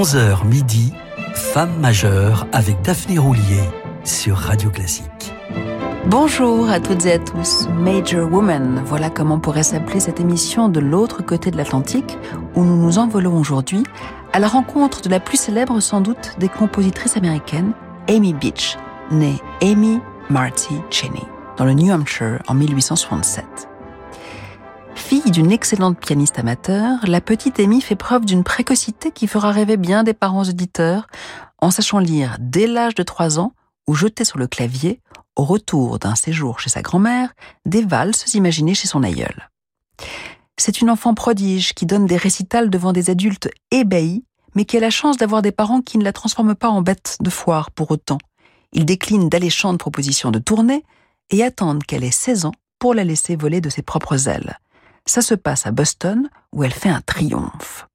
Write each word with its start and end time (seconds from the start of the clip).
11h 0.00 0.46
midi, 0.46 0.94
Femme 1.34 1.78
majeure 1.78 2.46
avec 2.52 2.80
Daphné 2.80 3.18
Roulier 3.18 3.60
sur 4.02 4.34
Radio 4.34 4.70
Classique. 4.70 5.34
Bonjour 6.06 6.70
à 6.70 6.80
toutes 6.80 7.04
et 7.04 7.12
à 7.12 7.18
tous, 7.18 7.68
Major 7.68 8.32
Woman, 8.32 8.82
voilà 8.86 9.10
comment 9.10 9.38
pourrait 9.38 9.62
s'appeler 9.62 10.00
cette 10.00 10.18
émission 10.18 10.70
de 10.70 10.80
l'autre 10.80 11.22
côté 11.22 11.50
de 11.50 11.58
l'Atlantique, 11.58 12.16
où 12.54 12.64
nous 12.64 12.78
nous 12.78 12.96
envolons 12.96 13.38
aujourd'hui 13.38 13.82
à 14.32 14.38
la 14.38 14.48
rencontre 14.48 15.02
de 15.02 15.10
la 15.10 15.20
plus 15.20 15.36
célèbre 15.36 15.80
sans 15.80 16.00
doute 16.00 16.34
des 16.38 16.48
compositrices 16.48 17.18
américaines, 17.18 17.74
Amy 18.08 18.32
Beach, 18.32 18.78
née 19.10 19.36
Amy 19.60 20.00
Marty 20.30 20.76
Cheney, 20.88 21.26
dans 21.58 21.66
le 21.66 21.74
New 21.74 21.92
Hampshire 21.92 22.38
en 22.48 22.54
1867. 22.54 23.69
Fille 25.10 25.32
d'une 25.32 25.50
excellente 25.50 25.98
pianiste 25.98 26.38
amateur, 26.38 27.00
la 27.04 27.20
petite 27.20 27.58
Amy 27.58 27.80
fait 27.80 27.96
preuve 27.96 28.24
d'une 28.24 28.44
précocité 28.44 29.10
qui 29.10 29.26
fera 29.26 29.50
rêver 29.50 29.76
bien 29.76 30.04
des 30.04 30.14
parents 30.14 30.44
auditeurs 30.44 31.08
en 31.58 31.72
sachant 31.72 31.98
lire 31.98 32.36
dès 32.38 32.68
l'âge 32.68 32.94
de 32.94 33.02
3 33.02 33.40
ans 33.40 33.52
ou 33.88 33.94
jeter 33.96 34.24
sur 34.24 34.38
le 34.38 34.46
clavier, 34.46 35.00
au 35.34 35.42
retour 35.42 35.98
d'un 35.98 36.14
séjour 36.14 36.60
chez 36.60 36.70
sa 36.70 36.80
grand-mère, 36.80 37.32
des 37.66 37.84
valses 37.84 38.34
imaginées 38.34 38.74
chez 38.74 38.86
son 38.86 39.02
aïeul. 39.02 39.50
C'est 40.56 40.80
une 40.80 40.90
enfant 40.90 41.14
prodige 41.14 41.74
qui 41.74 41.86
donne 41.86 42.06
des 42.06 42.16
récitals 42.16 42.70
devant 42.70 42.92
des 42.92 43.10
adultes 43.10 43.50
ébahis, 43.72 44.24
mais 44.54 44.64
qui 44.64 44.76
a 44.76 44.80
la 44.80 44.90
chance 44.90 45.16
d'avoir 45.16 45.42
des 45.42 45.50
parents 45.50 45.82
qui 45.82 45.98
ne 45.98 46.04
la 46.04 46.12
transforment 46.12 46.54
pas 46.54 46.70
en 46.70 46.82
bête 46.82 47.16
de 47.18 47.30
foire 47.30 47.72
pour 47.72 47.90
autant. 47.90 48.18
Ils 48.72 48.86
déclinent 48.86 49.28
d'alléchantes 49.28 49.80
propositions 49.80 50.30
de 50.30 50.38
tournée 50.38 50.84
et 51.30 51.42
attendent 51.42 51.82
qu'elle 51.82 52.04
ait 52.04 52.12
16 52.12 52.44
ans 52.44 52.54
pour 52.78 52.94
la 52.94 53.02
laisser 53.02 53.34
voler 53.34 53.60
de 53.60 53.70
ses 53.70 53.82
propres 53.82 54.28
ailes. 54.28 54.56
Ça 55.10 55.22
se 55.22 55.34
passe 55.34 55.66
à 55.66 55.72
Boston, 55.72 56.30
où 56.52 56.62
elle 56.62 56.72
fait 56.72 56.88
un 56.88 57.00
triomphe. 57.00 57.88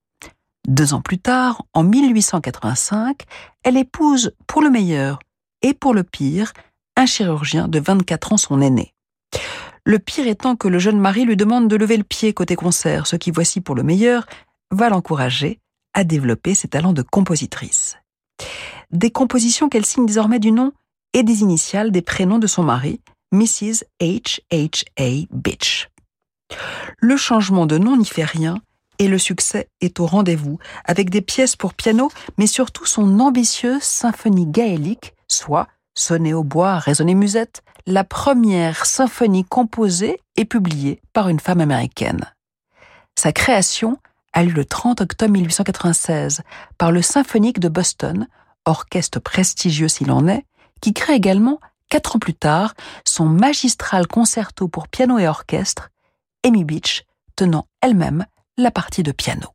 Deux 0.68 0.94
ans 0.94 1.00
plus 1.00 1.18
tard, 1.18 1.64
en 1.72 1.82
1885, 1.82 3.22
elle 3.64 3.78
épouse, 3.78 4.34
pour 4.48 4.62
le 4.62 4.70
meilleur 4.70 5.20
et 5.62 5.74
pour 5.74 5.94
le 5.94 6.04
pire, 6.04 6.52
un 6.98 7.06
chirurgien 7.06 7.70
de 7.70 7.80
24 7.80 8.34
ans, 8.34 8.38
son 8.38 8.60
aîné. 8.60 8.94
Le 9.86 9.98
pire 9.98 10.28
étant 10.28 10.58
que 10.58 10.68
le 10.68 10.78
jeune 10.78 11.00
mari 11.00 11.24
lui 11.24 11.38
demande 11.38 11.70
de 11.70 11.78
lever 11.78 11.96
le 11.96 12.04
pied 12.04 12.34
côté 12.34 12.58
concert, 12.58 13.08
ce 13.08 13.16
qui, 13.16 13.32
voici 13.32 13.62
pour 13.62 13.76
le 13.76 13.84
meilleur, 13.84 14.26
va 14.72 14.90
l'encourager 14.90 15.62
à 15.94 16.04
développer 16.04 16.54
ses 16.54 16.68
talents 16.68 16.92
de 16.92 17.02
compositrice. 17.02 17.96
Des 18.92 19.10
compositions 19.10 19.70
qu'elle 19.70 19.86
signe 19.86 20.06
désormais 20.06 20.40
du 20.40 20.52
nom 20.52 20.74
et 21.14 21.24
des 21.24 21.44
initiales 21.44 21.94
des 21.94 22.02
prénoms 22.02 22.40
de 22.40 22.48
son 22.48 22.64
mari, 22.64 23.00
Mrs. 23.32 23.86
H. 24.02 24.42
H. 24.52 24.84
A. 25.00 25.26
Bitch. 25.32 25.88
Le 27.00 27.18
changement 27.18 27.66
de 27.66 27.78
nom 27.78 27.98
n'y 27.98 28.06
fait 28.06 28.24
rien 28.24 28.62
et 29.00 29.08
le 29.08 29.18
succès 29.18 29.70
est 29.82 30.00
au 30.00 30.06
rendez-vous, 30.06 30.58
avec 30.86 31.10
des 31.10 31.22
pièces 31.22 31.56
pour 31.56 31.74
piano, 31.74 32.10
mais 32.38 32.48
surtout 32.48 32.86
son 32.86 33.20
ambitieuse 33.20 33.82
symphonie 33.82 34.48
gaélique, 34.48 35.14
soit 35.28 35.68
Sonner 35.98 36.34
au 36.34 36.44
bois, 36.44 36.78
résonner 36.78 37.16
musette, 37.16 37.64
la 37.88 38.04
première 38.04 38.86
symphonie 38.86 39.46
composée 39.46 40.20
et 40.36 40.44
publiée 40.44 41.02
par 41.14 41.30
une 41.30 41.40
femme 41.40 41.62
américaine. 41.62 42.34
Sa 43.18 43.32
création 43.32 43.98
a 44.34 44.44
lieu 44.44 44.52
le 44.52 44.66
30 44.66 45.00
octobre 45.00 45.32
1896 45.32 46.42
par 46.78 46.92
le 46.92 47.02
Symphonique 47.02 47.62
de 47.62 47.70
Boston, 47.70 48.28
orchestre 48.66 49.20
prestigieux 49.20 49.88
s'il 49.88 50.12
en 50.12 50.28
est, 50.28 50.46
qui 50.82 50.94
crée 50.94 51.14
également, 51.14 51.62
quatre 51.90 52.18
ans 52.18 52.20
plus 52.20 52.34
tard, 52.34 52.74
son 53.06 53.26
magistral 53.26 54.08
concerto 54.08 54.68
pour 54.68 54.90
piano 54.90 55.18
et 55.18 55.30
orchestre, 55.30 55.92
Amy 56.46 56.64
Beach 56.64 57.04
tenant 57.36 57.66
elle-même 57.82 58.28
la 58.56 58.70
partie 58.70 59.02
de 59.02 59.12
piano. 59.12 59.55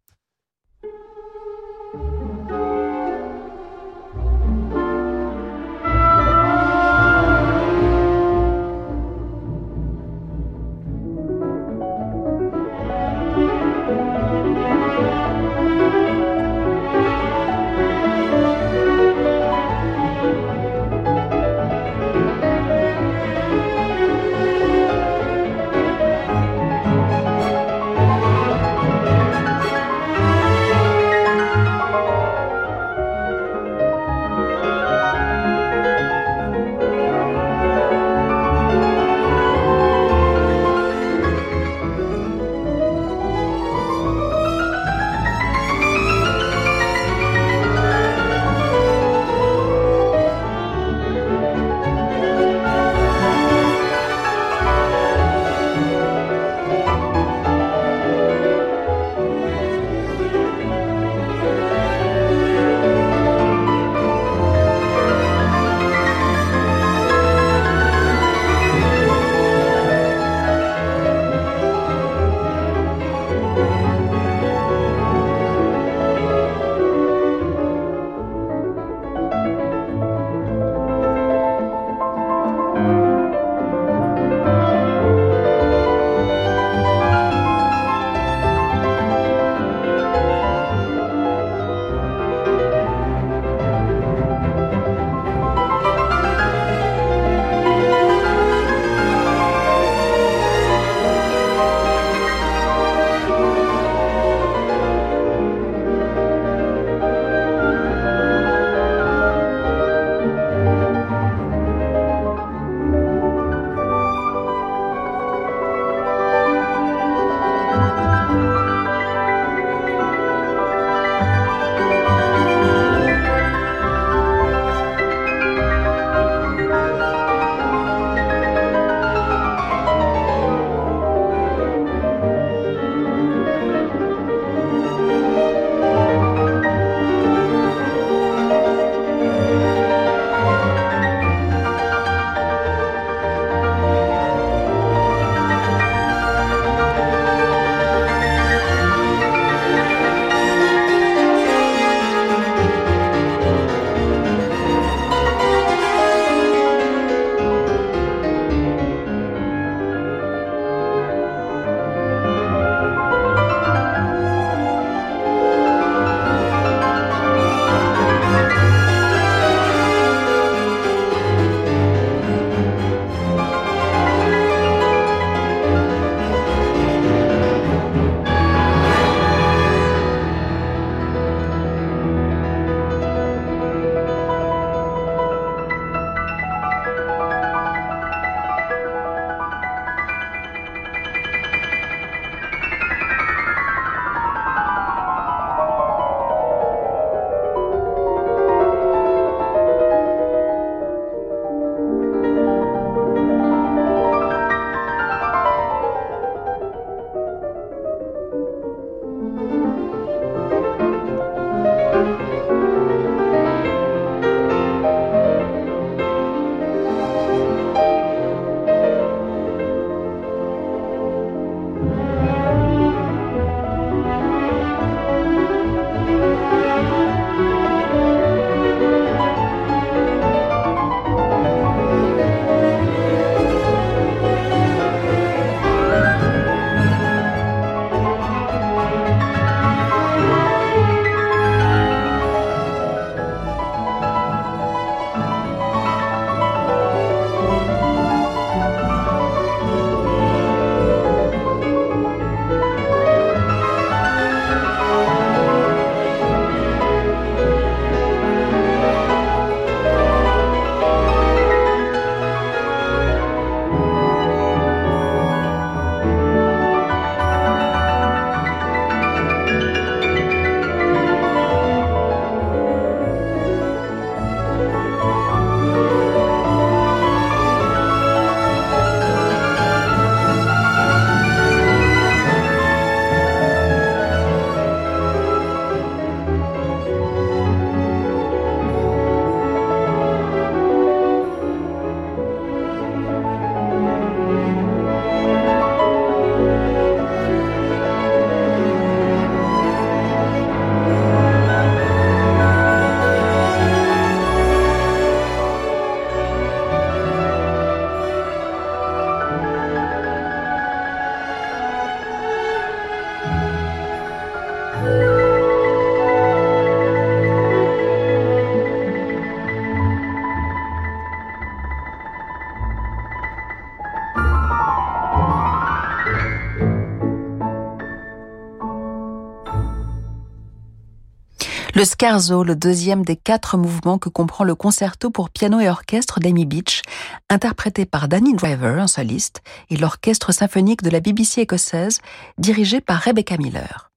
Le 331.80 331.86
scarzo, 331.86 332.44
le 332.44 332.56
deuxième 332.56 333.06
des 333.06 333.16
quatre 333.16 333.56
mouvements 333.56 333.96
que 333.96 334.10
comprend 334.10 334.44
le 334.44 334.54
concerto 334.54 335.08
pour 335.08 335.30
piano 335.30 335.60
et 335.60 335.70
orchestre 335.70 336.20
d'Amy 336.20 336.44
Beach, 336.44 336.82
interprété 337.30 337.86
par 337.86 338.06
Danny 338.06 338.34
Driver, 338.34 338.78
un 338.78 338.86
soliste, 338.86 339.40
et 339.70 339.78
l'orchestre 339.78 340.30
symphonique 340.30 340.82
de 340.82 340.90
la 340.90 341.00
BBC 341.00 341.40
écossaise, 341.40 342.00
dirigé 342.36 342.82
par 342.82 343.00
Rebecca 343.00 343.38
Miller. 343.38 343.90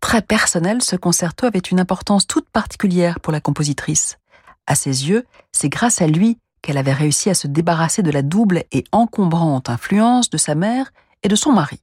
Très 0.00 0.22
personnel, 0.22 0.82
ce 0.82 0.96
concerto 0.96 1.46
avait 1.46 1.60
une 1.60 1.78
importance 1.78 2.26
toute 2.26 2.50
particulière 2.50 3.20
pour 3.20 3.32
la 3.32 3.40
compositrice. 3.40 4.18
À 4.66 4.74
ses 4.74 5.08
yeux, 5.08 5.24
c'est 5.52 5.68
grâce 5.68 6.02
à 6.02 6.08
lui 6.08 6.40
qu'elle 6.62 6.78
avait 6.78 6.92
réussi 6.92 7.30
à 7.30 7.34
se 7.34 7.46
débarrasser 7.46 8.02
de 8.02 8.10
la 8.10 8.22
double 8.22 8.64
et 8.72 8.82
encombrante 8.90 9.70
influence 9.70 10.30
de 10.30 10.36
sa 10.36 10.56
mère 10.56 10.90
et 11.22 11.28
de 11.28 11.36
son 11.36 11.52
mari. 11.52 11.80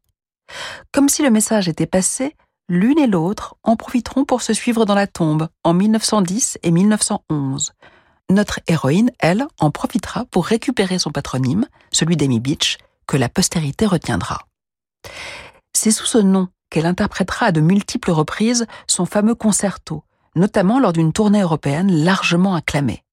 Comme 0.91 1.07
si 1.07 1.23
le 1.23 1.31
message 1.31 1.69
était 1.69 1.85
passé, 1.85 2.35
l'une 2.67 2.99
et 2.99 3.07
l'autre 3.07 3.55
en 3.63 3.75
profiteront 3.75 4.25
pour 4.25 4.41
se 4.41 4.53
suivre 4.53 4.85
dans 4.85 4.95
la 4.95 5.07
tombe 5.07 5.47
en 5.63 5.73
1910 5.73 6.59
et 6.63 6.71
1911. 6.71 7.73
Notre 8.29 8.59
héroïne, 8.67 9.11
elle, 9.19 9.45
en 9.59 9.69
profitera 9.69 10.25
pour 10.25 10.45
récupérer 10.45 10.97
son 10.97 11.11
patronyme, 11.11 11.67
celui 11.91 12.17
d'Amy 12.17 12.39
Beach, 12.39 12.77
que 13.05 13.17
la 13.17 13.29
postérité 13.29 13.85
retiendra. 13.85 14.47
C'est 15.73 15.91
sous 15.91 16.07
ce 16.07 16.17
nom 16.17 16.47
qu'elle 16.71 16.87
interprétera 16.87 17.47
à 17.47 17.51
de 17.51 17.61
multiples 17.61 18.11
reprises 18.11 18.65
son 18.87 19.05
fameux 19.05 19.35
concerto, 19.35 20.03
notamment 20.35 20.79
lors 20.79 20.93
d'une 20.93 21.13
tournée 21.13 21.41
européenne 21.41 21.91
largement 21.91 22.55
acclamée. 22.55 23.03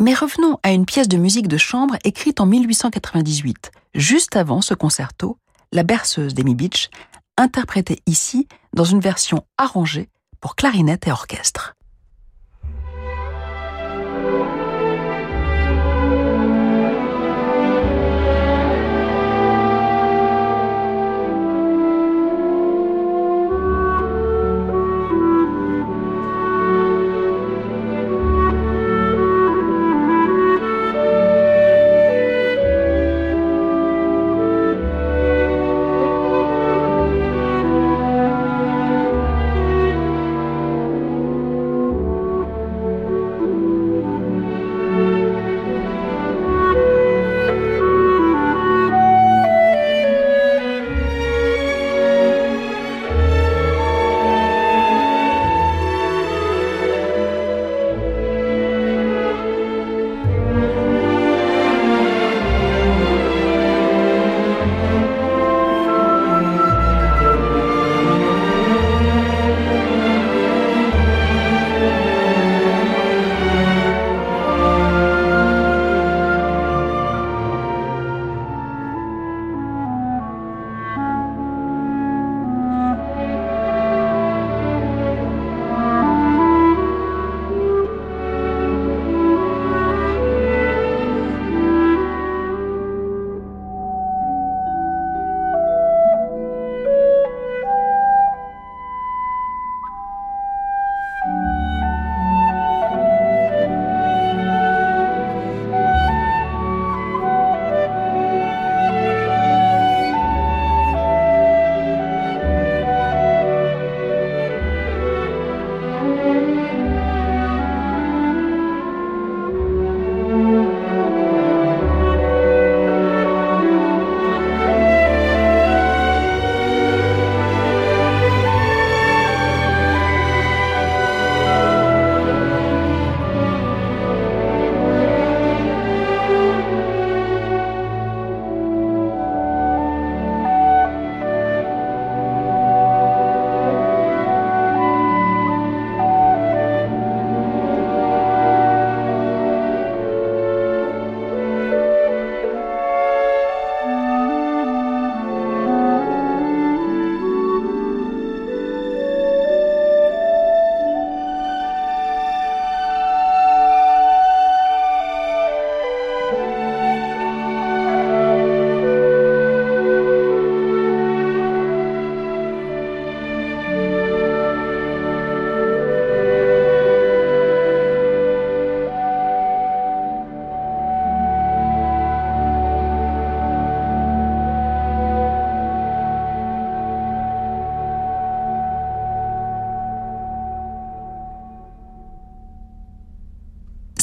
Mais 0.00 0.14
revenons 0.14 0.58
à 0.62 0.72
une 0.72 0.86
pièce 0.86 1.08
de 1.08 1.18
musique 1.18 1.46
de 1.46 1.58
chambre 1.58 1.96
écrite 2.04 2.40
en 2.40 2.46
1898, 2.46 3.70
juste 3.94 4.34
avant 4.34 4.62
ce 4.62 4.72
concerto, 4.72 5.36
La 5.74 5.82
berceuse 5.82 6.34
d'Amy 6.34 6.54
Beach 6.54 6.90
interprété 7.36 8.02
ici 8.06 8.48
dans 8.74 8.84
une 8.84 9.00
version 9.00 9.44
arrangée 9.58 10.08
pour 10.40 10.56
clarinette 10.56 11.06
et 11.06 11.12
orchestre. 11.12 11.76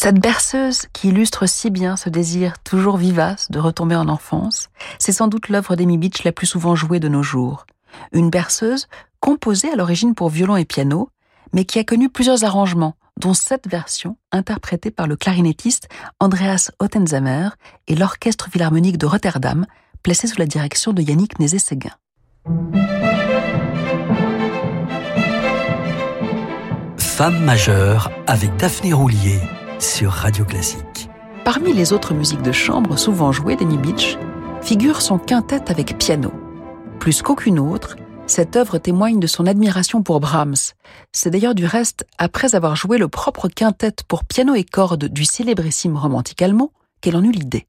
Cette 0.01 0.21
berceuse 0.21 0.83
qui 0.93 1.09
illustre 1.09 1.45
si 1.45 1.69
bien 1.69 1.97
ce 1.97 2.07
désir 2.07 2.59
toujours 2.59 2.95
vivace 2.95 3.51
de 3.51 3.59
retomber 3.59 3.97
en 3.97 4.07
enfance, 4.07 4.69
c'est 4.97 5.11
sans 5.11 5.27
doute 5.27 5.49
l'œuvre 5.49 5.75
d'Amy 5.75 5.97
Beach 5.97 6.23
la 6.23 6.31
plus 6.31 6.47
souvent 6.47 6.73
jouée 6.73 7.01
de 7.01 7.09
nos 7.09 7.21
jours. 7.21 7.65
Une 8.13 8.29
berceuse 8.29 8.87
composée 9.19 9.69
à 9.69 9.75
l'origine 9.75 10.15
pour 10.15 10.29
violon 10.29 10.55
et 10.55 10.63
piano, 10.63 11.09
mais 11.51 11.65
qui 11.65 11.79
a 11.79 11.83
connu 11.83 12.07
plusieurs 12.07 12.45
arrangements, 12.45 12.95
dont 13.19 13.33
cette 13.33 13.67
version 13.67 14.15
interprétée 14.31 14.89
par 14.89 15.05
le 15.05 15.17
clarinettiste 15.17 15.89
Andreas 16.21 16.71
Ottenzamer 16.79 17.49
et 17.89 17.95
l'Orchestre 17.95 18.47
Philharmonique 18.49 18.97
de 18.97 19.05
Rotterdam, 19.05 19.65
placé 20.01 20.27
sous 20.27 20.39
la 20.39 20.45
direction 20.45 20.93
de 20.93 21.01
Yannick 21.01 21.39
Nézet-Séguin. 21.39 21.97
Femme 26.97 27.43
majeure 27.43 28.09
avec 28.27 28.55
Daphné 28.55 28.93
Roulier 28.93 29.41
sur 29.79 30.11
Radio 30.11 30.43
Classique. 30.43 31.09
Parmi 31.45 31.73
les 31.73 31.93
autres 31.93 32.13
musiques 32.13 32.41
de 32.41 32.51
chambre 32.51 32.97
souvent 32.97 33.31
jouées 33.31 33.55
d'Amy 33.55 33.77
Beach, 33.77 34.17
figure 34.61 35.01
son 35.01 35.17
quintet 35.17 35.71
avec 35.71 35.97
piano. 35.97 36.33
Plus 36.99 37.21
qu'aucune 37.21 37.59
autre, 37.59 37.95
Cette 38.27 38.55
œuvre 38.55 38.77
témoigne 38.77 39.19
de 39.19 39.25
son 39.25 39.47
admiration 39.47 40.03
pour 40.03 40.19
Brahms. 40.19 40.75
C'est 41.11 41.31
d'ailleurs 41.31 41.55
du 41.55 41.65
reste 41.65 42.05
après 42.19 42.53
avoir 42.53 42.75
joué 42.75 42.99
le 42.99 43.07
propre 43.07 43.47
quintet 43.47 43.95
pour 44.07 44.23
piano 44.23 44.53
et 44.53 44.63
cordes 44.63 45.05
du 45.05 45.25
célébrissime 45.25 45.97
romantique 45.97 46.43
allemand 46.43 46.71
qu'elle 47.01 47.15
en 47.15 47.23
eut 47.23 47.31
l'idée. 47.31 47.65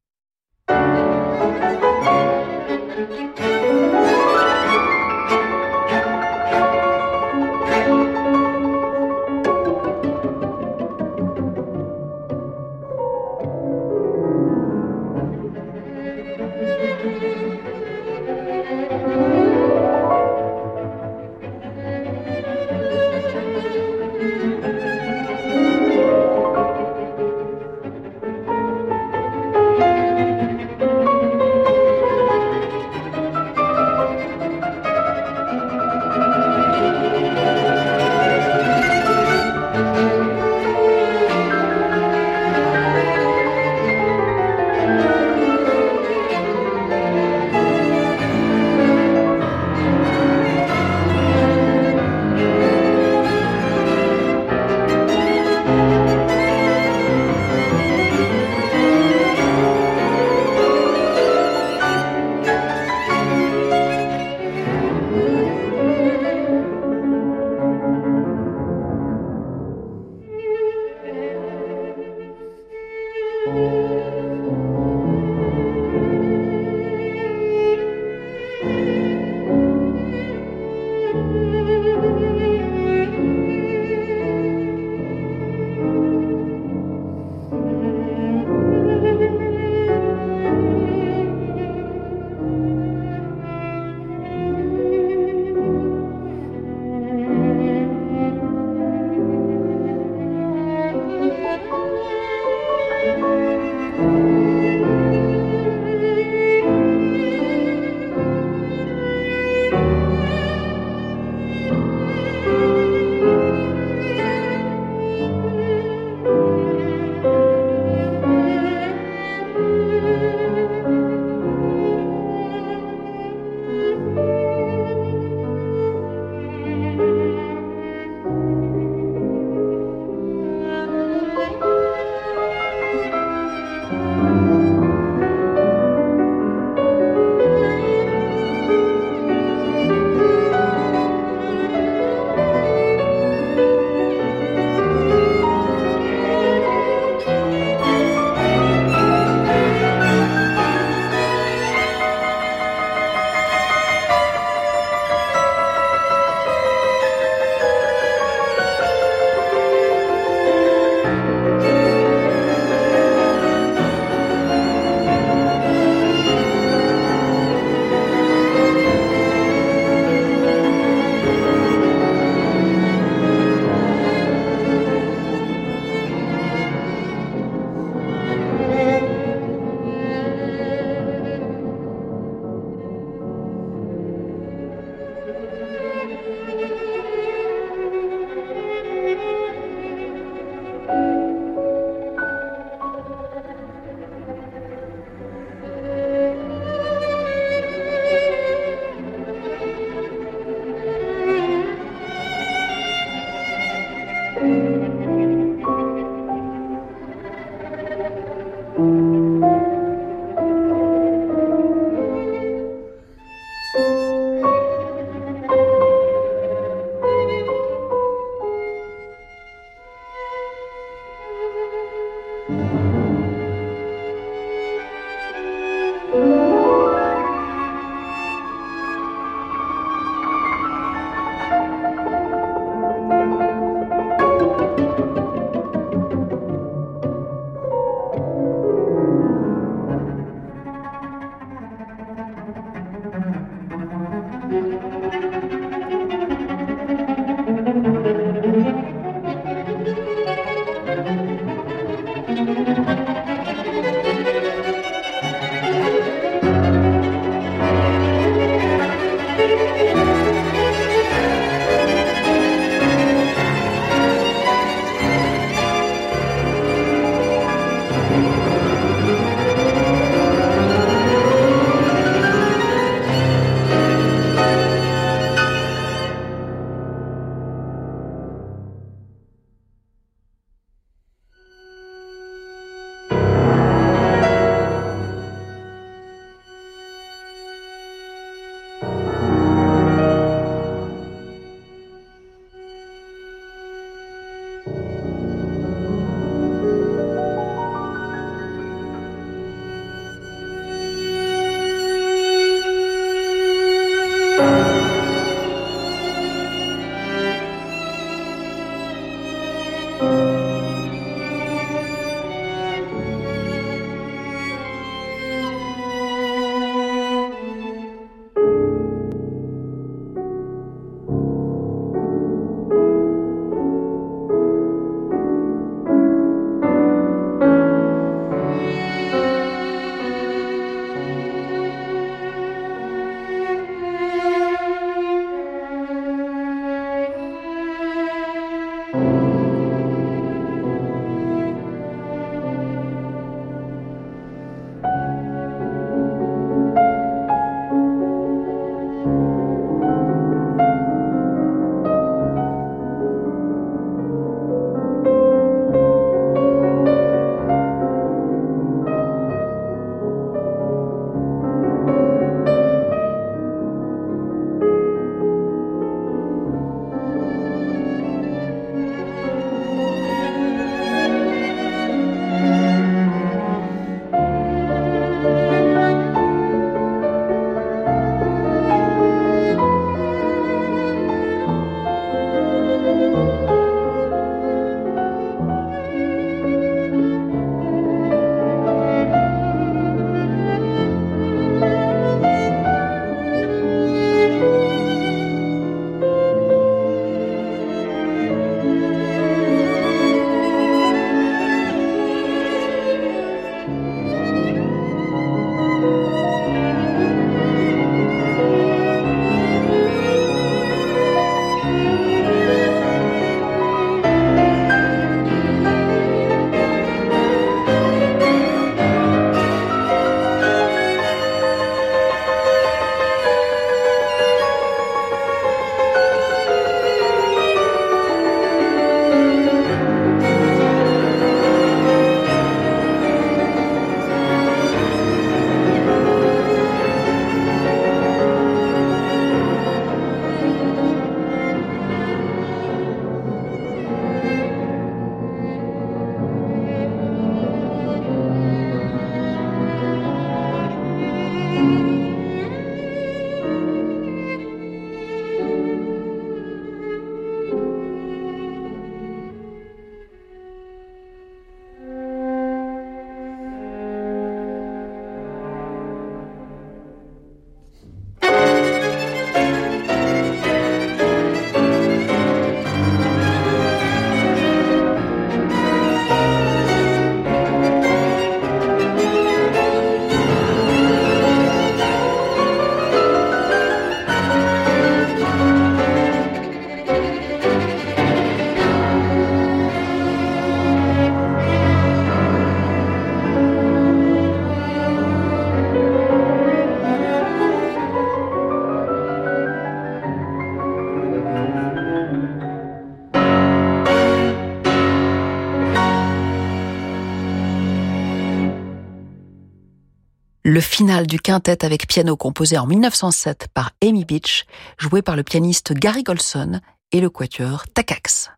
Le 510.81 510.87
final 510.87 511.05
du 511.05 511.19
quintet 511.19 511.63
avec 511.63 511.87
piano 511.87 512.17
composé 512.17 512.57
en 512.57 512.65
1907 512.65 513.49
par 513.53 513.69
Amy 513.83 514.03
Beach, 514.03 514.45
joué 514.79 515.03
par 515.03 515.15
le 515.15 515.21
pianiste 515.21 515.73
Gary 515.73 516.01
Golson 516.01 516.59
et 516.91 517.01
le 517.01 517.11
quatuor 517.11 517.65
Takax. 517.71 518.31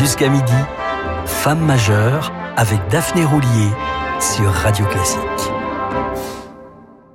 Jusqu'à 0.00 0.28
midi, 0.28 0.52
Femme 1.24 1.64
majeure 1.64 2.32
avec 2.56 2.80
Daphné 2.88 3.24
Roulier 3.24 3.70
sur 4.18 4.50
Radio 4.50 4.84
Classique. 4.86 5.20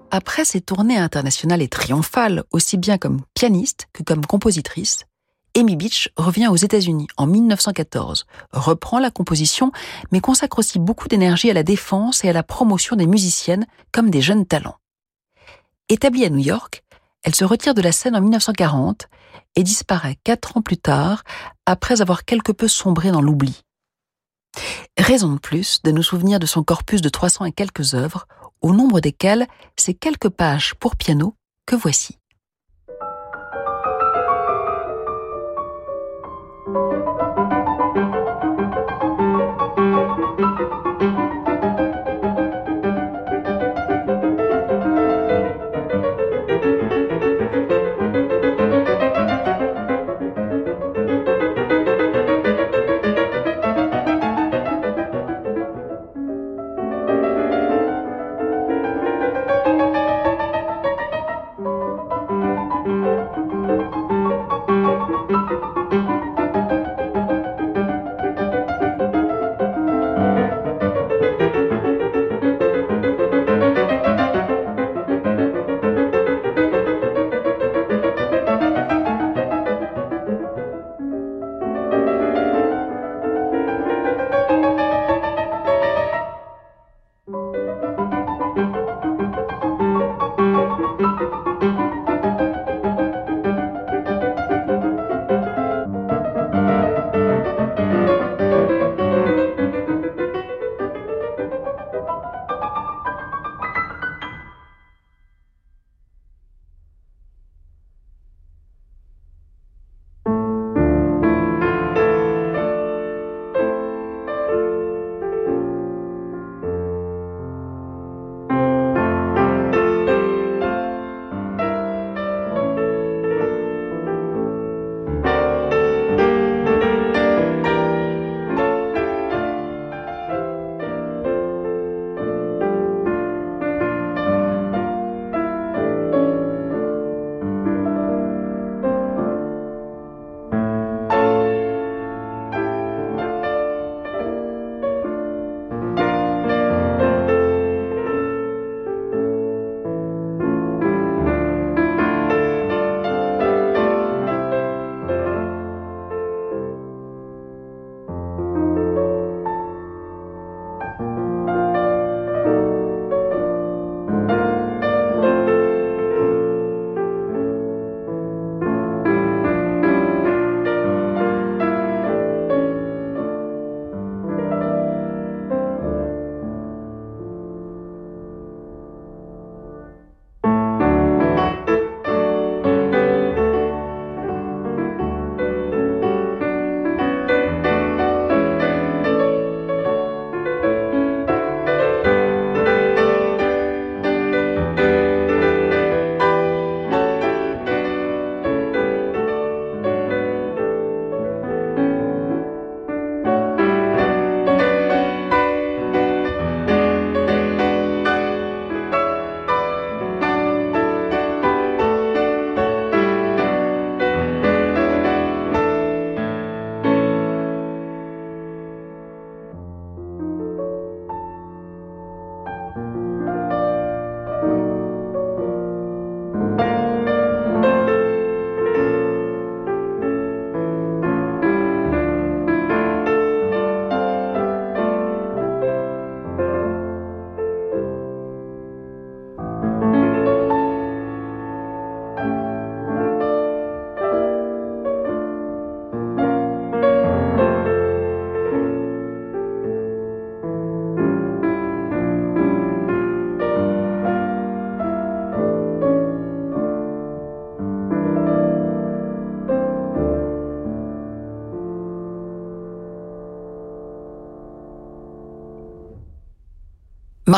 Après 0.09 0.45
ses 0.45 0.61
tournées 0.61 0.97
internationales 0.97 1.61
et 1.61 1.67
triomphales, 1.67 2.45
aussi 2.51 2.77
bien 2.77 2.97
comme 2.97 3.19
pianiste 3.33 3.89
que 3.91 4.03
comme 4.03 4.25
compositrice, 4.25 5.03
Amy 5.57 5.75
Beach 5.75 6.09
revient 6.17 6.49
aux 6.49 6.55
États-Unis 6.55 7.07
en 7.17 7.25
1914, 7.25 8.27
reprend 8.51 8.99
la 8.99 9.09
composition, 9.09 9.71
mais 10.11 10.19
consacre 10.19 10.59
aussi 10.59 10.77
beaucoup 10.77 11.07
d'énergie 11.07 11.49
à 11.49 11.53
la 11.53 11.63
défense 11.63 12.23
et 12.23 12.29
à 12.29 12.33
la 12.33 12.43
promotion 12.43 12.95
des 12.95 13.07
musiciennes 13.07 13.65
comme 13.91 14.11
des 14.11 14.21
jeunes 14.21 14.45
talents. 14.45 14.77
Établie 15.89 16.25
à 16.25 16.29
New 16.29 16.37
York, 16.37 16.83
elle 17.23 17.33
se 17.33 17.43
retire 17.43 17.73
de 17.73 17.81
la 17.81 17.91
scène 17.91 18.15
en 18.15 18.21
1940 18.21 19.07
et 19.55 19.63
disparaît 19.63 20.19
quatre 20.23 20.57
ans 20.57 20.61
plus 20.61 20.77
tard, 20.77 21.23
après 21.65 22.01
avoir 22.01 22.23
quelque 22.23 22.51
peu 22.51 22.67
sombré 22.67 23.09
dans 23.09 23.21
l'oubli. 23.21 23.63
Raison 24.95 25.33
de 25.33 25.39
plus 25.39 25.81
de 25.81 25.89
nous 25.89 26.03
souvenir 26.03 26.37
de 26.37 26.45
son 26.45 26.61
corpus 26.61 27.01
de 27.01 27.09
300 27.09 27.45
et 27.45 27.51
quelques 27.51 27.95
œuvres, 27.95 28.27
au 28.61 28.73
nombre 28.73 28.99
desquelles 28.99 29.47
ces 29.75 29.95
quelques 29.95 30.29
pages 30.29 30.75
pour 30.75 30.95
piano 30.95 31.33
que 31.65 31.75
voici. 31.75 32.19
Thank 36.67 37.07
you. 37.07 37.16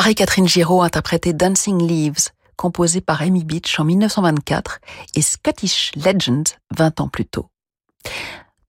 Marie-Catherine 0.00 0.48
Giraud 0.48 0.80
interprétait 0.80 1.34
Dancing 1.34 1.86
Leaves, 1.86 2.30
composé 2.56 3.02
par 3.02 3.20
Amy 3.20 3.44
Beach 3.44 3.78
en 3.78 3.84
1924 3.84 4.80
et 5.14 5.20
Scottish 5.20 5.92
Legends 5.94 6.54
20 6.74 7.02
ans 7.02 7.08
plus 7.08 7.26
tôt. 7.26 7.50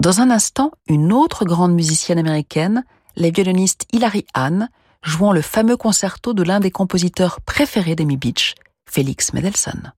Dans 0.02 0.20
un 0.20 0.30
instant, 0.30 0.74
une 0.88 1.13
autre 1.13 1.46
grande 1.46 1.74
musicienne 1.74 2.20
américaine, 2.20 2.84
la 3.15 3.30
violoniste 3.30 3.86
Hilary 3.94 4.26
Hahn, 4.34 4.67
jouant 5.04 5.32
le 5.32 5.41
fameux 5.41 5.78
concerto 5.78 6.34
de 6.34 6.44
l'un 6.44 6.60
des 6.60 6.70
compositeurs 6.70 7.39
préférés 7.39 7.96
d'Amy 7.96 8.17
Beach, 8.17 8.56
Félix 8.86 9.32
Mendelssohn. 9.32 9.94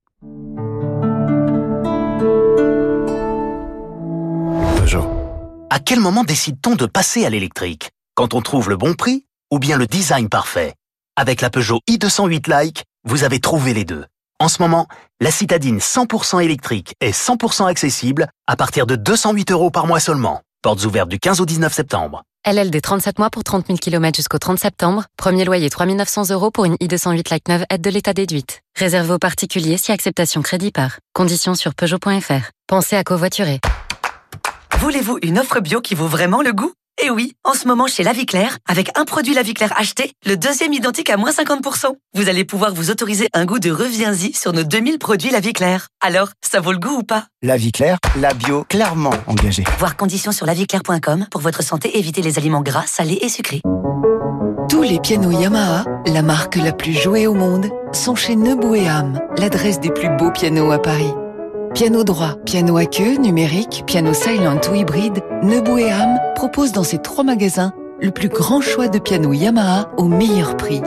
À 5.72 5.80
quel 5.80 6.00
moment 6.00 6.24
décide-t-on 6.24 6.76
de 6.76 6.86
passer 6.86 7.26
à 7.26 7.32
l'électrique? 7.32 7.90
Quand 8.14 8.36
on 8.36 8.42
trouve 8.44 8.70
le 8.70 8.78
bon 8.78 8.94
prix 8.94 9.26
ou 9.50 9.58
bien 9.58 9.80
le 9.80 9.88
design 9.88 10.30
parfait? 10.30 10.76
Avec 11.16 11.42
la 11.42 11.52
Peugeot 11.52 11.80
i208 11.88 12.50
Like, 12.50 12.86
vous 13.08 13.24
avez 13.24 13.40
trouvé 13.40 13.76
les 13.76 13.86
deux. 13.86 14.06
En 14.40 14.48
ce 14.48 14.60
moment, 14.64 14.88
la 15.22 15.30
citadine 15.30 15.78
100% 15.78 16.44
électrique 16.44 16.96
est 17.02 17.12
100% 17.12 17.68
accessible 17.68 18.28
à 18.48 18.56
partir 18.56 18.88
de 18.88 18.96
208 18.96 19.52
euros 19.52 19.70
par 19.70 19.86
mois 19.86 20.00
seulement. 20.00 20.42
Portes 20.64 20.84
ouvertes 20.86 21.10
du 21.10 21.20
15 21.20 21.40
au 21.40 21.46
19 21.46 21.72
septembre. 21.72 22.24
LLD 22.46 22.82
37 22.82 23.20
mois 23.20 23.30
pour 23.30 23.44
30 23.44 23.68
000 23.68 23.78
km 23.78 24.16
jusqu'au 24.16 24.40
30 24.40 24.58
septembre. 24.58 25.06
Premier 25.16 25.46
loyer 25.46 25.70
3 25.70 25.86
900 25.86 26.32
euros 26.32 26.50
pour 26.50 26.66
une 26.66 26.76
i208 26.78 27.30
Like 27.30 27.48
9 27.48 27.64
aide 27.70 27.82
de 27.82 27.90
l'État 27.92 28.14
déduite. 28.14 28.62
Réservé 28.76 29.14
aux 29.14 29.20
particuliers 29.20 29.78
si 29.78 29.92
acceptation 29.92 30.42
crédit 30.42 30.72
par. 30.72 30.98
Conditions 31.14 31.54
sur 31.54 31.76
Peugeot.fr. 31.76 32.50
Pensez 32.66 32.96
à 32.96 33.04
covoiturer. 33.04 33.60
Voulez-vous 34.80 35.20
une 35.22 35.38
offre 35.38 35.60
bio 35.60 35.80
qui 35.80 35.94
vaut 35.94 36.08
vraiment 36.08 36.42
le 36.42 36.54
goût? 36.54 36.74
Eh 37.02 37.10
oui, 37.10 37.34
en 37.44 37.54
ce 37.54 37.68
moment 37.68 37.88
chez 37.88 38.04
La 38.04 38.14
Vie 38.14 38.26
Claire, 38.26 38.60
avec 38.68 38.92
un 38.98 39.04
produit 39.04 39.34
La 39.34 39.42
Vie 39.42 39.56
Claire 39.56 39.74
acheté, 39.78 40.14
le 40.26 40.38
deuxième 40.38 40.74
identique 40.74 41.10
à 41.10 41.18
moins 41.18 41.32
50%. 41.32 41.88
Vous 42.14 42.30
allez 42.30 42.46
pouvoir 42.46 42.74
vous 42.74 42.92
autoriser 42.92 43.28
un 43.34 43.46
goût 43.46 43.60
de 43.60 43.72
reviens-y 43.72 44.34
sur 44.34 44.54
nos 44.54 44.64
2000 44.64 45.00
produits 45.00 45.32
La 45.32 45.40
Vie 45.40 45.54
Claire. 45.54 45.88
Alors, 46.02 46.30
ça 46.42 46.62
vaut 46.62 46.72
le 46.72 46.78
goût 46.78 47.00
ou 47.00 47.04
pas? 47.04 47.26
La 47.42 47.58
Vie 47.58 47.72
Claire, 47.72 47.98
la 48.16 48.34
bio 48.34 48.64
clairement 48.64 49.14
engagée. 49.28 49.64
Voir 49.80 49.98
conditions 49.98 50.32
sur 50.32 50.46
laviclaire.com 50.46 51.28
pour 51.32 51.42
votre 51.42 51.64
santé, 51.64 51.98
évitez 51.98 52.22
les 52.22 52.38
aliments 52.38 52.62
gras, 52.62 52.86
salés 52.86 53.20
et 53.22 53.30
sucrés. 53.30 53.62
Tous 54.70 54.84
les 54.84 55.00
pianos 55.00 55.32
Yamaha, 55.32 55.86
la 56.06 56.22
marque 56.22 56.56
la 56.56 56.74
plus 56.74 56.94
jouée 56.94 57.28
au 57.28 57.34
monde, 57.34 57.70
sont 57.92 58.16
chez 58.16 58.36
Nebou 58.36 58.76
et 58.76 58.88
Ham, 58.88 59.20
l'adresse 59.38 59.80
des 59.80 59.92
plus 59.92 60.10
beaux 60.18 60.32
pianos 60.32 60.72
à 60.72 60.80
Paris. 60.80 61.12
Piano 61.74 62.04
droit, 62.04 62.36
piano 62.46 62.78
à 62.78 62.86
queue, 62.86 63.18
numérique, 63.18 63.84
piano 63.88 64.14
silent 64.14 64.62
ou 64.70 64.76
hybride, 64.76 65.24
Nebou 65.42 65.80
et 65.80 65.92
Ham 65.92 66.20
propose 66.36 66.72
dans 66.72 66.84
ces 66.84 67.00
trois 67.00 67.24
magasins 67.24 67.74
le 68.00 68.12
plus 68.12 68.30
grand 68.30 68.62
choix 68.62 68.88
de 68.88 69.00
pianos 69.00 69.34
Yamaha 69.34 69.90
au 69.98 70.04
meilleur 70.04 70.56
prix. 70.56 70.82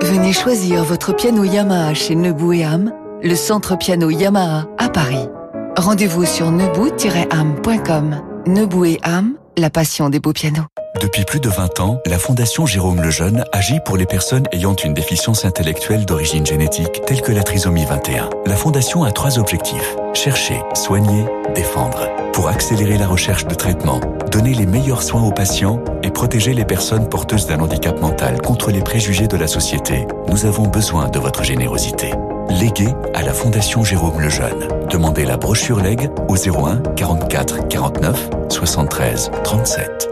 Venez 0.00 0.32
choisir 0.32 0.84
votre 0.84 1.12
piano 1.12 1.42
Yamaha 1.42 1.94
chez 1.94 2.14
Nebou 2.14 2.52
et 2.52 2.62
Ham, 2.62 2.92
le 3.20 3.34
centre 3.34 3.76
piano 3.76 4.10
Yamaha 4.10 4.68
à 4.78 4.88
Paris. 4.88 5.28
Rendez-vous 5.76 6.24
sur 6.24 6.52
nebou-ham.com. 6.52 8.20
Nebou 8.46 8.84
et 8.84 9.00
Ham, 9.02 9.34
la 9.58 9.70
passion 9.70 10.08
des 10.08 10.20
beaux 10.20 10.32
pianos. 10.32 10.66
Depuis 11.02 11.24
plus 11.24 11.40
de 11.40 11.48
20 11.48 11.80
ans, 11.80 12.00
la 12.06 12.16
Fondation 12.16 12.64
Jérôme 12.64 13.02
Lejeune 13.02 13.44
agit 13.50 13.80
pour 13.84 13.96
les 13.96 14.06
personnes 14.06 14.44
ayant 14.52 14.76
une 14.76 14.94
déficience 14.94 15.44
intellectuelle 15.44 16.06
d'origine 16.06 16.46
génétique 16.46 17.02
telle 17.06 17.22
que 17.22 17.32
la 17.32 17.42
trisomie 17.42 17.84
21. 17.84 18.30
La 18.46 18.54
Fondation 18.54 19.02
a 19.02 19.10
trois 19.10 19.36
objectifs. 19.40 19.96
Chercher, 20.14 20.62
soigner, 20.74 21.24
défendre. 21.56 22.08
Pour 22.32 22.46
accélérer 22.46 22.98
la 22.98 23.08
recherche 23.08 23.48
de 23.48 23.54
traitement, 23.56 23.98
donner 24.30 24.54
les 24.54 24.64
meilleurs 24.64 25.02
soins 25.02 25.24
aux 25.24 25.32
patients 25.32 25.82
et 26.04 26.12
protéger 26.12 26.54
les 26.54 26.64
personnes 26.64 27.08
porteuses 27.08 27.46
d'un 27.46 27.58
handicap 27.58 28.00
mental 28.00 28.40
contre 28.40 28.70
les 28.70 28.82
préjugés 28.82 29.26
de 29.26 29.36
la 29.36 29.48
société, 29.48 30.06
nous 30.28 30.46
avons 30.46 30.68
besoin 30.68 31.08
de 31.08 31.18
votre 31.18 31.42
générosité. 31.42 32.12
Léguez 32.48 32.94
à 33.12 33.22
la 33.22 33.32
Fondation 33.32 33.82
Jérôme 33.82 34.20
Lejeune. 34.20 34.68
Demandez 34.88 35.24
la 35.24 35.36
brochure 35.36 35.80
Leg 35.80 36.10
au 36.28 36.36
01 36.36 36.76
44 36.94 37.66
49 37.66 38.30
73 38.50 39.32
37. 39.42 40.11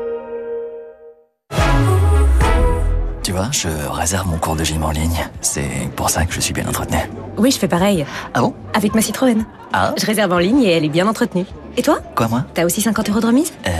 Je 3.53 3.69
réserve 3.91 4.27
mon 4.29 4.39
cours 4.39 4.57
de 4.57 4.65
gym 4.65 4.83
en 4.83 4.91
ligne. 4.91 5.29
C'est 5.41 5.91
pour 5.97 6.11
ça 6.11 6.25
que 6.27 6.33
je 6.33 6.41
suis 6.41 6.53
bien 6.53 6.67
entretenu. 6.67 6.99
Oui, 7.37 7.51
je 7.51 7.59
fais 7.59 7.69
pareil. 7.69 8.05
Ah 8.35 8.41
bon? 8.41 8.55
Avec 8.75 8.95
ma 8.95 9.03
Citroën. 9.03 9.45
Ah 9.73 9.95
Je 9.99 10.07
réserve 10.07 10.33
en 10.33 10.39
ligne 10.39 10.63
et 10.63 10.71
elle 10.73 10.85
est 10.85 10.89
bien 10.91 11.07
entretenue. 11.07 11.47
Et 11.77 11.83
toi? 11.83 11.99
Quoi, 12.15 12.29
moi? 12.29 12.45
T'as 12.55 12.65
aussi 12.65 12.81
50 12.81 13.09
euros 13.11 13.21
de 13.21 13.27
remise? 13.27 13.53
Euh, 13.67 13.71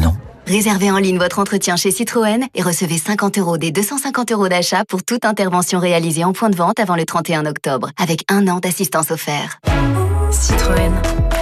non. 0.00 0.14
Réservez 0.46 0.90
en 0.90 0.98
ligne 0.98 1.18
votre 1.18 1.40
entretien 1.40 1.76
chez 1.76 1.90
Citroën 1.90 2.46
et 2.54 2.62
recevez 2.62 2.98
50 2.98 3.38
euros 3.38 3.58
des 3.58 3.72
250 3.72 4.30
euros 4.32 4.48
d'achat 4.48 4.84
pour 4.84 5.02
toute 5.02 5.24
intervention 5.24 5.80
réalisée 5.80 6.24
en 6.24 6.32
point 6.32 6.50
de 6.50 6.56
vente 6.56 6.78
avant 6.78 6.94
le 6.94 7.04
31 7.04 7.46
octobre, 7.46 7.90
avec 8.00 8.24
un 8.30 8.46
an 8.48 8.60
d'assistance 8.60 9.10
offert. 9.10 9.58
Citroën. 10.30 10.92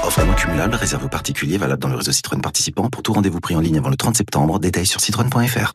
Offre 0.06 0.24
non 0.24 0.34
cumulable, 0.34 0.74
réserve 0.74 1.04
aux 1.04 1.08
particuliers, 1.08 1.58
valable 1.58 1.82
dans 1.82 1.88
le 1.88 1.96
réseau 1.96 2.12
Citroën 2.12 2.40
participant. 2.40 2.88
Pour 2.88 3.02
tout 3.02 3.12
rendez-vous 3.12 3.40
pris 3.40 3.54
en 3.54 3.60
ligne 3.60 3.78
avant 3.78 3.90
le 3.90 3.96
30 3.96 4.16
septembre, 4.16 4.58
détails 4.58 4.86
sur 4.86 5.00
citroën.fr. 5.00 5.74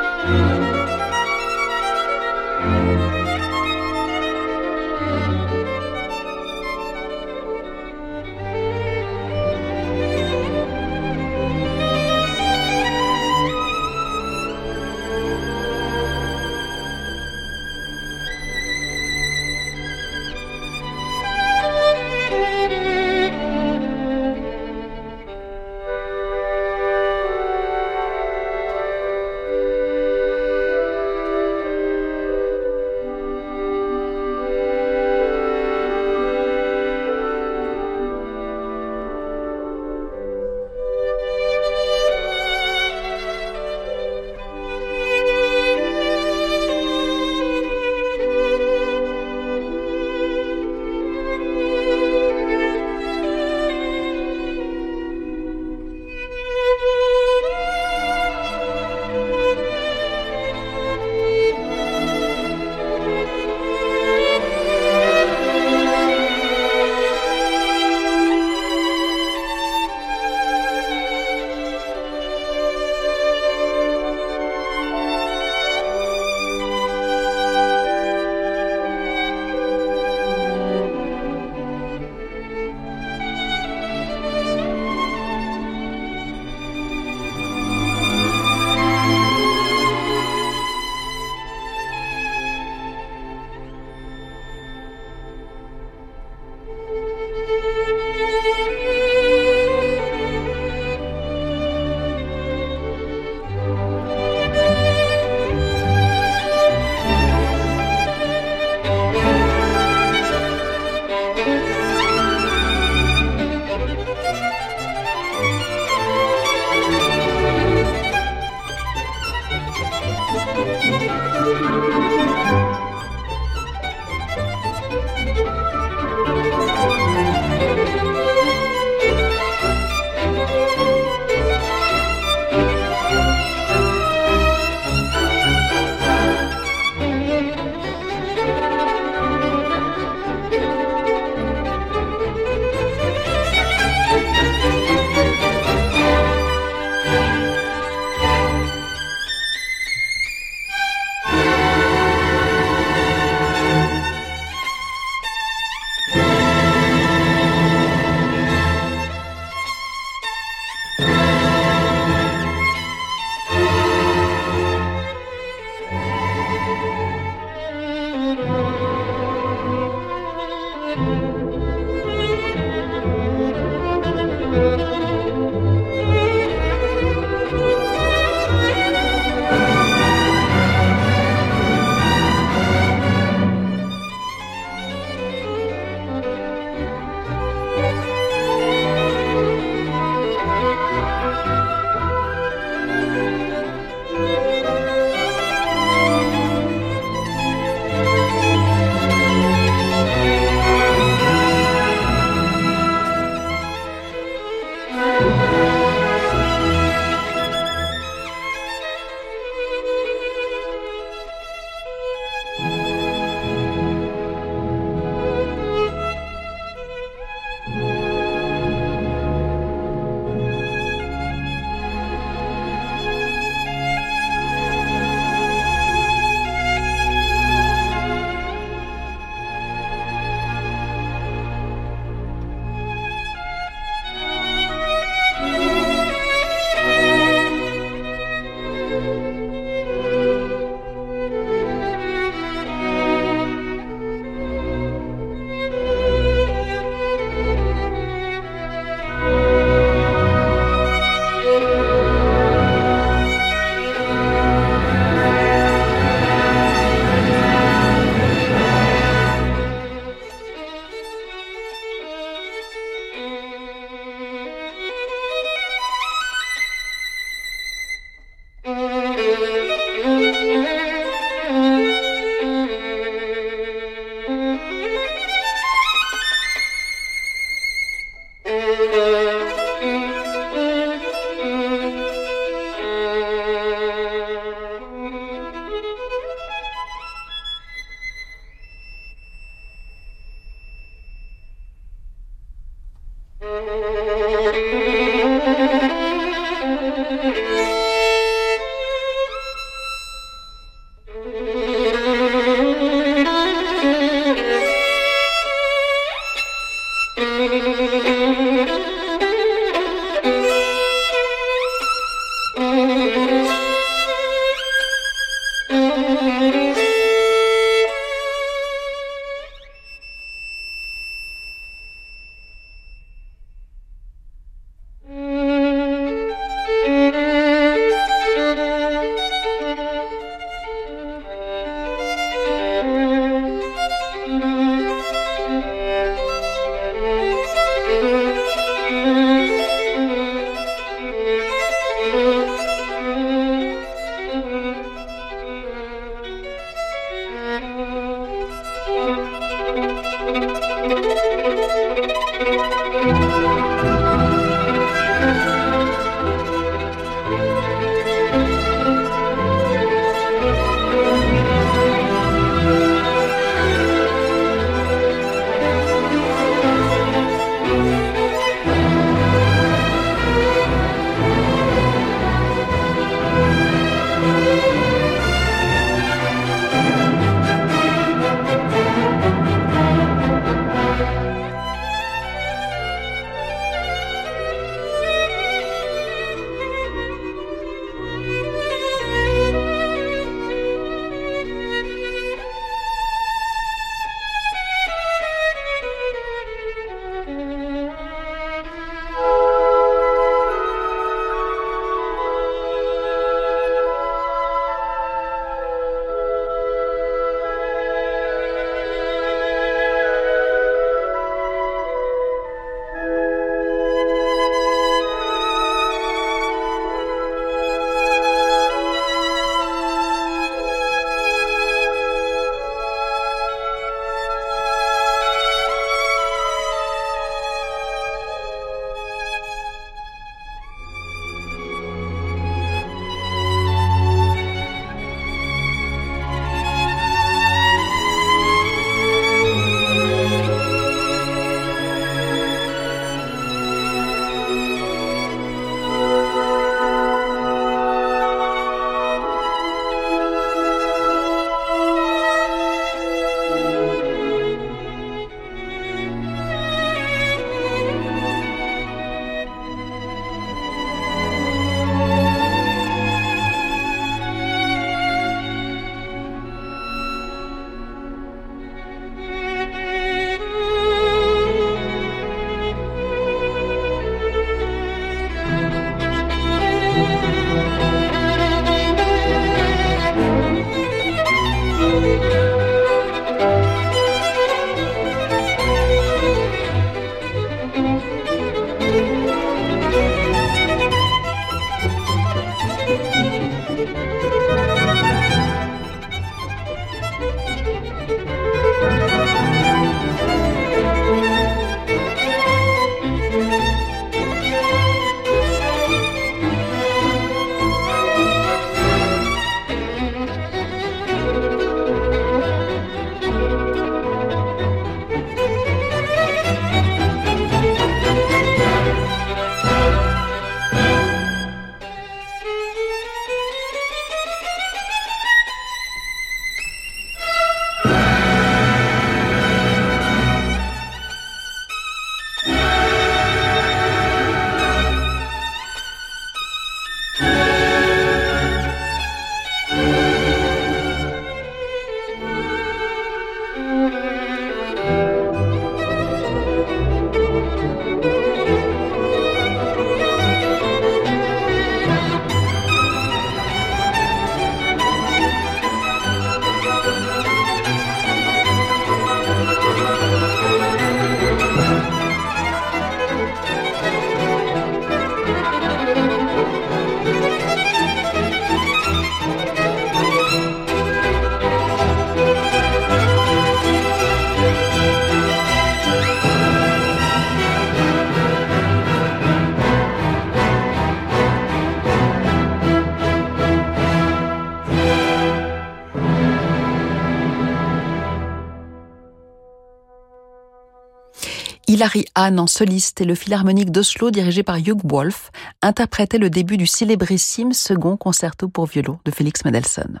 Hilary 591.76 592.06
Hahn 592.14 592.40
en 592.40 592.46
soliste 592.46 593.02
et 593.02 593.04
le 593.04 593.14
Philharmonique 593.14 593.70
d'Oslo 593.70 594.10
dirigé 594.10 594.42
par 594.42 594.56
Hugh 594.56 594.80
Wolf 594.82 595.30
interprétaient 595.60 596.16
le 596.16 596.30
début 596.30 596.56
du 596.56 596.66
célébrissime 596.66 597.52
second 597.52 597.98
concerto 597.98 598.48
pour 598.48 598.64
violon 598.64 598.98
de 599.04 599.10
Félix 599.10 599.44
Mendelssohn. 599.44 600.00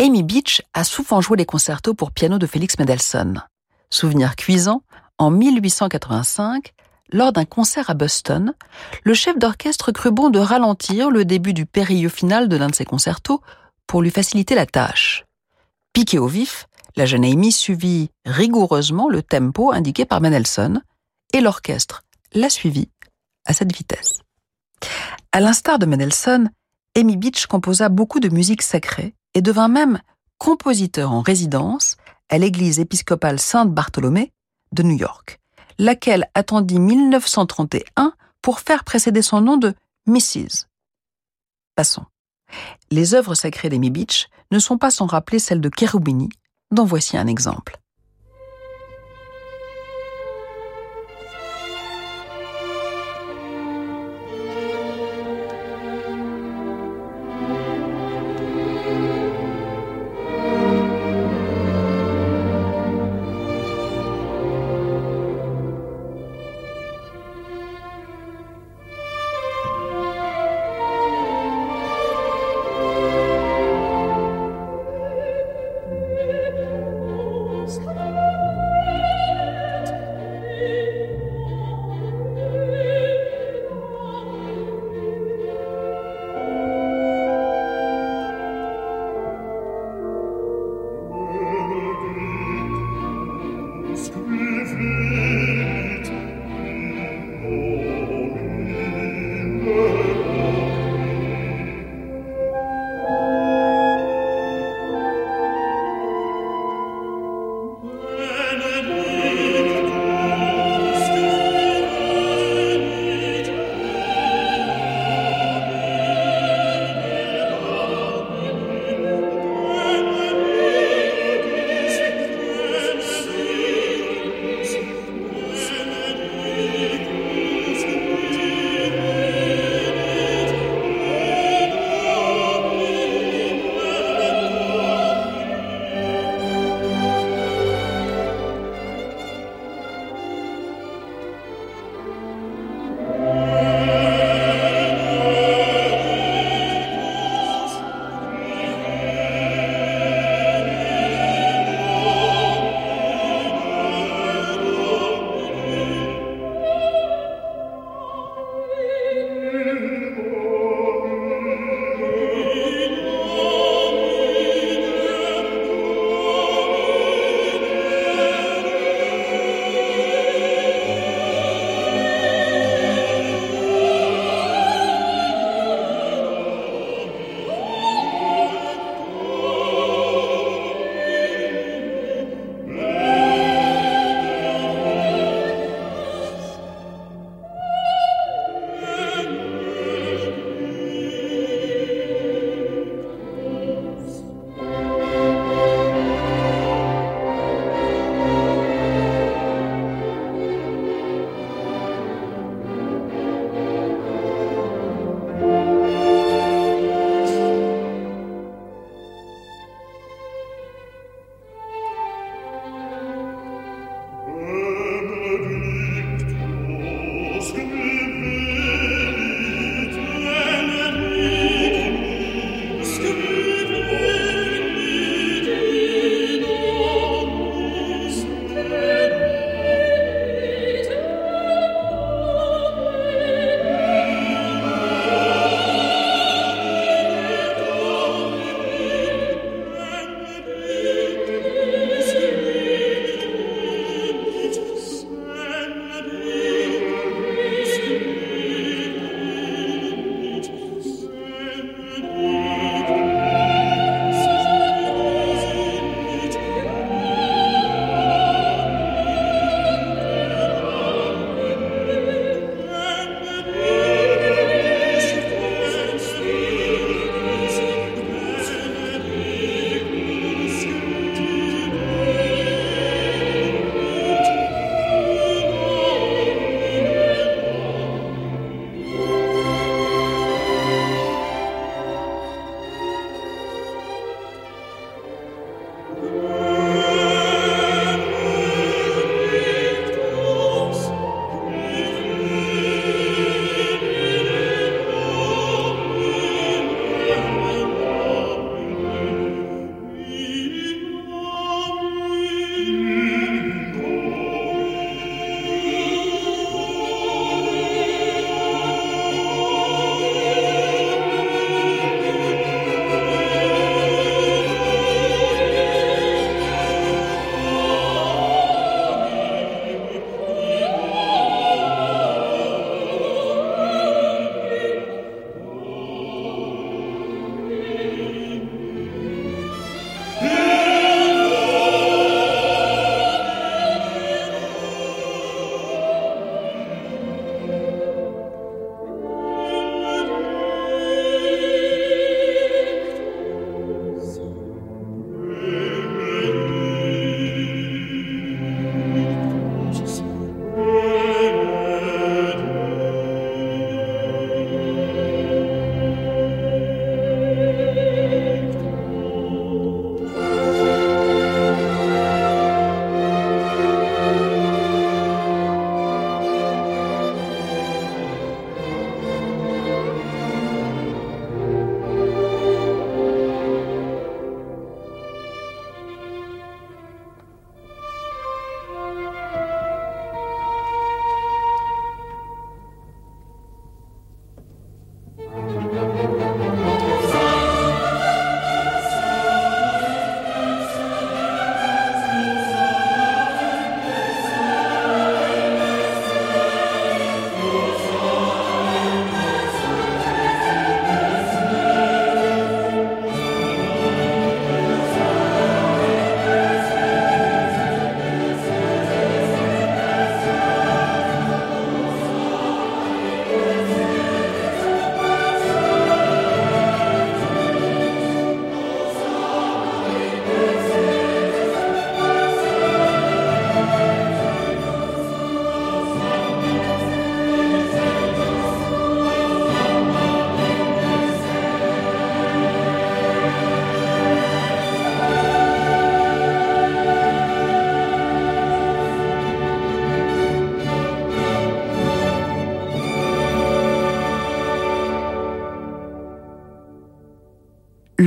Amy 0.00 0.22
Beach 0.22 0.62
a 0.72 0.84
souvent 0.84 1.20
joué 1.20 1.36
les 1.36 1.44
concertos 1.44 1.92
pour 1.92 2.12
piano 2.12 2.38
de 2.38 2.46
Félix 2.46 2.78
Mendelssohn. 2.78 3.44
Souvenir 3.90 4.36
cuisant, 4.36 4.84
en 5.18 5.30
1885, 5.30 6.72
lors 7.12 7.34
d'un 7.34 7.44
concert 7.44 7.90
à 7.90 7.94
Boston, 7.94 8.54
le 9.04 9.12
chef 9.12 9.38
d'orchestre 9.38 9.92
crut 9.92 10.14
bon 10.14 10.30
de 10.30 10.38
ralentir 10.38 11.10
le 11.10 11.26
début 11.26 11.52
du 11.52 11.66
périlleux 11.66 12.08
final 12.08 12.48
de 12.48 12.56
l'un 12.56 12.68
de 12.68 12.74
ses 12.74 12.86
concertos 12.86 13.42
pour 13.86 14.00
lui 14.00 14.10
faciliter 14.10 14.54
la 14.54 14.64
tâche. 14.64 15.26
Piquée 15.92 16.18
au 16.18 16.26
vif, 16.26 16.68
la 16.98 17.06
jeune 17.06 17.24
Amy 17.24 17.52
suivit 17.52 18.10
rigoureusement 18.26 19.08
le 19.08 19.22
tempo 19.22 19.70
indiqué 19.72 20.04
par 20.04 20.20
Mendelssohn 20.20 20.82
et 21.32 21.40
l'orchestre 21.40 22.02
l'a 22.32 22.50
suivi 22.50 22.90
à 23.46 23.54
cette 23.54 23.72
vitesse. 23.72 24.14
À 25.30 25.38
l'instar 25.38 25.78
de 25.78 25.86
Mendelssohn, 25.86 26.50
Amy 26.96 27.16
Beach 27.16 27.46
composa 27.46 27.88
beaucoup 27.88 28.18
de 28.18 28.28
musique 28.28 28.62
sacrée 28.62 29.14
et 29.34 29.42
devint 29.42 29.68
même 29.68 30.00
compositeur 30.38 31.12
en 31.12 31.20
résidence 31.20 31.96
à 32.30 32.38
l'église 32.38 32.80
épiscopale 32.80 33.38
Sainte-Bartholomée 33.38 34.32
de 34.72 34.82
New 34.82 34.96
York, 34.96 35.38
laquelle 35.78 36.28
attendit 36.34 36.80
1931 36.80 38.12
pour 38.42 38.58
faire 38.58 38.82
précéder 38.82 39.22
son 39.22 39.40
nom 39.40 39.56
de 39.56 39.72
Mrs. 40.06 40.66
Passons. 41.76 42.06
Les 42.90 43.14
œuvres 43.14 43.36
sacrées 43.36 43.68
d'Amy 43.68 43.90
Beach 43.90 44.26
ne 44.50 44.58
sont 44.58 44.78
pas 44.78 44.90
sans 44.90 45.06
rappeler 45.06 45.38
celles 45.38 45.60
de 45.60 45.70
Cherubini, 45.78 46.28
dont 46.70 46.84
voici 46.84 47.16
un 47.16 47.26
exemple. 47.26 47.78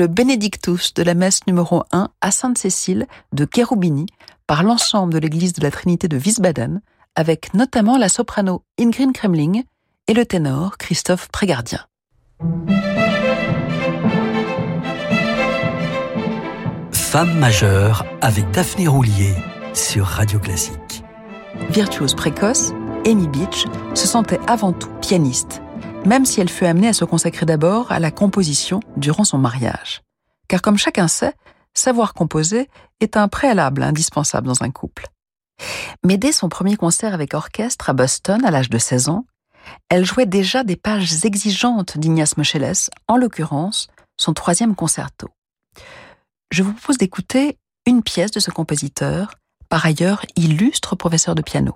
Le 0.01 0.07
Benedictus 0.07 0.95
de 0.95 1.03
la 1.03 1.13
messe 1.13 1.45
numéro 1.45 1.83
1 1.91 2.09
à 2.21 2.31
Sainte-Cécile 2.31 3.05
de 3.33 3.47
Cherubini 3.53 4.07
par 4.47 4.63
l'ensemble 4.63 5.13
de 5.13 5.19
l'église 5.19 5.53
de 5.53 5.61
la 5.61 5.69
Trinité 5.69 6.07
de 6.07 6.17
Wiesbaden, 6.17 6.81
avec 7.13 7.53
notamment 7.53 7.99
la 7.99 8.09
soprano 8.09 8.63
Ingrid 8.79 9.11
Kremling 9.11 9.61
et 10.07 10.15
le 10.15 10.25
ténor 10.25 10.79
Christophe 10.79 11.27
Prégardien. 11.27 11.81
Femme 16.91 17.37
majeure 17.37 18.03
avec 18.21 18.49
Daphné 18.49 18.87
Roulier 18.87 19.35
sur 19.75 20.07
Radio 20.07 20.39
Classique. 20.39 21.03
Virtuose 21.69 22.15
précoce, 22.15 22.73
Amy 23.05 23.27
Beach 23.27 23.67
se 23.93 24.07
sentait 24.07 24.39
avant 24.47 24.73
tout 24.73 24.89
pianiste, 24.99 25.61
même 26.05 26.25
si 26.25 26.41
elle 26.41 26.49
fut 26.49 26.65
amenée 26.65 26.87
à 26.87 26.93
se 26.93 27.05
consacrer 27.05 27.45
d'abord 27.45 27.91
à 27.91 27.99
la 27.99 28.11
composition 28.11 28.79
durant 28.97 29.23
son 29.23 29.37
mariage. 29.37 30.01
Car 30.47 30.61
comme 30.61 30.77
chacun 30.77 31.07
sait, 31.07 31.33
savoir 31.73 32.13
composer 32.13 32.69
est 32.99 33.17
un 33.17 33.27
préalable 33.27 33.83
indispensable 33.83 34.47
dans 34.47 34.63
un 34.63 34.71
couple. 34.71 35.07
Mais 36.03 36.17
dès 36.17 36.31
son 36.31 36.49
premier 36.49 36.75
concert 36.75 37.13
avec 37.13 37.33
orchestre 37.33 37.89
à 37.89 37.93
Boston 37.93 38.43
à 38.45 38.51
l'âge 38.51 38.69
de 38.69 38.77
16 38.77 39.09
ans, 39.09 39.25
elle 39.89 40.05
jouait 40.05 40.25
déjà 40.25 40.63
des 40.63 40.75
pages 40.75 41.23
exigeantes 41.23 41.97
d'Ignace 41.97 42.37
Moscheles, 42.37 42.89
en 43.07 43.17
l'occurrence 43.17 43.87
son 44.17 44.33
troisième 44.33 44.75
concerto. 44.75 45.29
Je 46.51 46.63
vous 46.63 46.73
propose 46.73 46.97
d'écouter 46.97 47.57
une 47.85 48.03
pièce 48.03 48.31
de 48.31 48.39
ce 48.39 48.51
compositeur, 48.51 49.35
par 49.69 49.85
ailleurs 49.85 50.25
illustre 50.35 50.95
professeur 50.95 51.35
de 51.35 51.41
piano. 51.41 51.75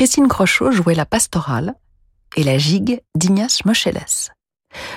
Christine 0.00 0.28
Crochot 0.28 0.70
jouait 0.70 0.94
la 0.94 1.04
pastorale 1.04 1.74
et 2.34 2.42
la 2.42 2.56
gigue 2.56 3.02
d'Ignace 3.14 3.66
Moscheles. 3.66 4.00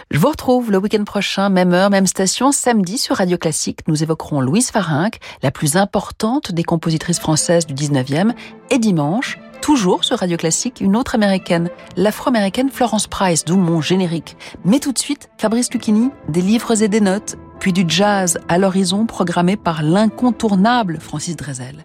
Je 0.10 0.18
vous 0.18 0.30
retrouve 0.30 0.72
le 0.72 0.78
week-end 0.78 1.04
prochain, 1.04 1.50
même 1.50 1.74
heure, 1.74 1.90
même 1.90 2.08
station, 2.08 2.54
samedi 2.54 2.98
sur 2.98 3.18
Radio 3.18 3.38
Classique. 3.38 3.82
Nous 3.90 4.02
évoquerons 4.02 4.40
Louise 4.40 4.72
Farinck, 4.72 5.20
la 5.42 5.52
plus 5.52 5.76
importante 5.76 6.54
des 6.54 6.64
compositrices 6.64 7.20
françaises 7.20 7.66
du 7.66 7.74
19e, 7.74 8.32
et 8.70 8.80
dimanche, 8.80 9.40
toujours 9.62 10.06
sur 10.06 10.20
Radio 10.20 10.38
Classique, 10.38 10.80
une 10.80 10.96
autre 10.96 11.16
américaine, 11.16 11.70
l'afro-américaine 11.98 12.70
Florence 12.70 13.08
Price, 13.08 13.44
d'où 13.44 13.58
mon 13.58 13.82
générique. 13.82 14.38
Mais 14.64 14.80
tout 14.80 14.94
de 14.94 15.00
suite, 15.00 15.30
Fabrice 15.38 15.70
Lucchini, 15.74 16.12
des 16.30 16.42
livres 16.42 16.82
et 16.82 16.88
des 16.88 17.02
notes, 17.02 17.36
puis 17.60 17.74
du 17.74 17.84
jazz 17.86 18.40
à 18.48 18.58
l'horizon 18.58 19.06
programmé 19.06 19.58
par 19.58 19.84
l'incontournable 19.84 21.00
Francis 21.02 21.36
Drezel. 21.36 21.84